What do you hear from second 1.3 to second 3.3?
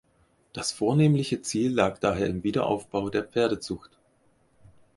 Ziel lag daher im Wiederaufbau der